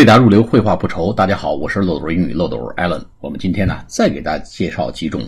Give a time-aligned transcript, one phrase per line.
[0.00, 1.12] 对答如流，绘画不愁。
[1.12, 3.02] 大家好，我是漏斗英语漏斗 Allen。
[3.20, 5.20] 我们今天呢，再给大家介绍几种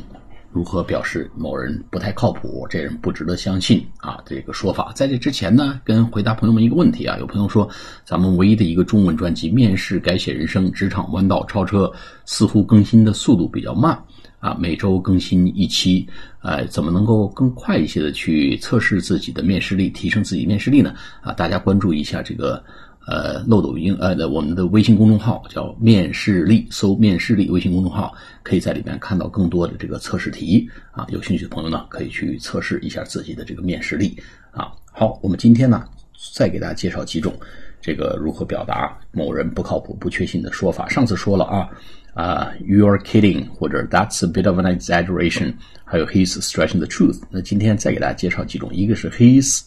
[0.50, 4.90] 如何表示某人不太靠谱，这人不值得相信啊这个说法。
[4.94, 7.68] 在这之前呢，跟回答朋友们一个问题啊，有朋友说
[8.02, 11.84] 咱们唯一的一个中文专辑《面试改写人生：职场弯道超车》，
[12.24, 14.02] 似乎更新的速度比较慢
[14.40, 16.08] 啊，每周更新一期，
[16.40, 20.94] 呃，怎么能够更快一些的去测试自己的面试力，提升自己面试力呢？
[21.20, 22.64] 啊，大家关注一下这个。
[23.06, 31.04] 呃，漏斗音呃的我们的微信公众号叫面试力，搜面试力微信公众号，可以在里面看到更多的这个测试题啊。
[31.10, 34.16] 有兴趣的朋友呢，可以去测试一下自己的这个面试力
[34.52, 34.72] 啊。
[34.92, 35.84] 好，我们今天呢，
[36.32, 37.34] 再给大家介绍几种
[37.80, 40.88] 这个如何表达某人不靠谱、不确信的说法。
[40.88, 41.68] 上次说了啊
[42.14, 45.52] 啊，you're kidding，或者 that's a bit of an exaggeration，
[45.84, 47.20] 还有 he's stretching the truth。
[47.30, 49.62] 那今天再给大家介绍几种，一个是 he's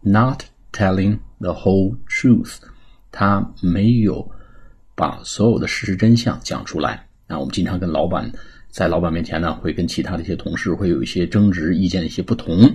[0.00, 2.56] not telling the whole truth。
[3.12, 4.28] 他没有
[4.96, 7.38] 把所有的事实真相讲出来啊！
[7.38, 8.32] 我们经常跟老板
[8.68, 12.68] 在老板面前呢，会跟其他的一些同事会有一些争执，意见的一些不同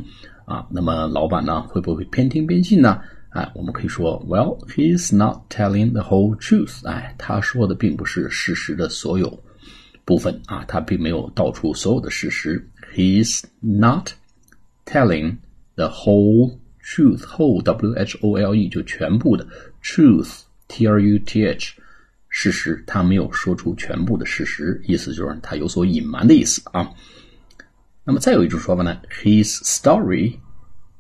[0.45, 0.65] 啊。
[0.71, 3.01] 那么老板呢，会不会偏听偏信呢？
[3.31, 6.87] 哎，我们可以说，Well, he's not telling the whole truth。
[6.87, 9.43] 哎，他说的并不是事实的所有
[10.05, 12.67] 部分啊，他并没有道出所有的事实。
[12.95, 14.11] He's not
[14.85, 15.37] telling
[15.75, 17.25] the whole truth.
[17.25, 19.45] Whole, W-H-O-L-E 就全部的。
[19.83, 21.73] Truth, T-R-U-T-H，
[22.29, 26.89] 事实，他没有说出全部的事实，意思就是他有所隐瞒的意思啊。
[28.03, 30.39] 那么再有一种说法呢，His story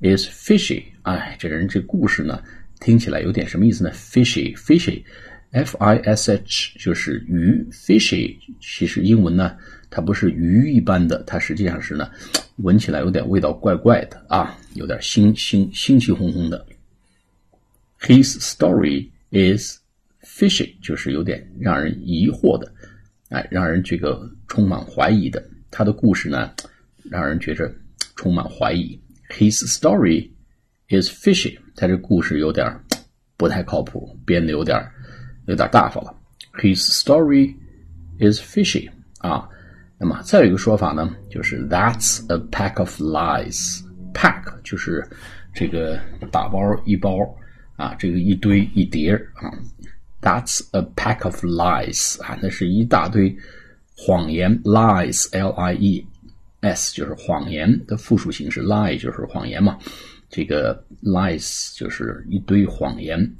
[0.01, 0.83] is fishy。
[1.03, 2.43] 哎，这人这故事呢，
[2.81, 9.55] 听起来有点什么意思呢？Fishy，Fishy，F-I-S-H 就是鱼，Fishy 其实英文呢，
[9.89, 12.09] 它不是鱼一般的，它实际上是呢，
[12.57, 16.65] 闻起来有点味道怪怪的啊，有点腥腥腥气烘烘的。
[18.01, 19.77] His story is
[20.21, 22.71] fishy，就是有点让人疑惑的，
[23.29, 25.43] 哎，让人这个充满怀疑的。
[25.71, 26.53] 他的故事呢，
[27.09, 27.73] 让人觉着
[28.15, 28.99] 充满怀疑。
[29.29, 30.29] His story
[30.89, 32.71] is fishy，他这故事有点
[33.35, 34.79] 不太靠谱，编的有点
[35.47, 36.15] 有点大发了。
[36.61, 37.55] His story
[38.19, 39.49] is fishy 啊。
[39.99, 43.81] 那么再有一个说法呢，就是 That's a pack of lies。
[44.13, 45.07] Pack 就是
[45.53, 45.99] 这个
[46.31, 47.17] 打包一包。
[47.75, 49.53] 啊，这个一堆一叠啊
[50.19, 53.37] ，That's a pack of lies 啊，那是一大堆
[53.95, 55.25] 谎言，lies，L-I-E-S
[56.95, 59.77] 就是谎言的复数形式，lie 就是谎言嘛，
[60.27, 63.31] 这个 lies 就是一堆谎言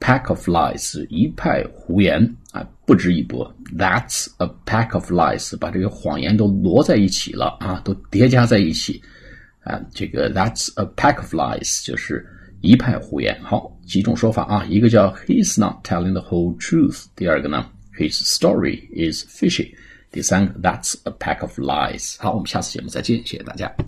[0.00, 9.02] ，pack of lies 一派胡言啊，不值一驳，That's a pack of lies 把这个谎言都摞在一起了啊，都叠加在一起
[9.62, 12.26] 啊，这个 That's a pack of lies 就是。
[12.62, 13.38] 一派胡言。
[13.42, 19.72] 好，几种说法啊，一个叫 He's not telling the whole truth，第二个呢，His story is fishy，
[20.10, 22.16] 第三个 That's a pack of lies。
[22.18, 23.76] 好，我们下次节目再见，谢谢大家。